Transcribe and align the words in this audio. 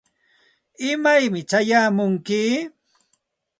¿imaymi 0.89 1.39
chayamunki? 1.49 2.41